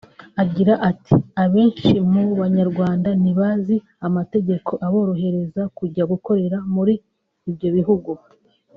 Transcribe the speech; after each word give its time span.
Agira 0.43 0.73
ati 0.89 1.15
"Abenshi 1.43 1.93
mu 2.11 2.23
Banyarwanda 2.41 3.09
ntibazi 3.21 3.75
amategeko 4.07 4.71
aborohereza 4.85 5.61
kujya 5.77 6.03
gukorera 6.11 6.57
muri 6.75 6.93
ibyo 7.49 7.69
bihugu 7.77 8.11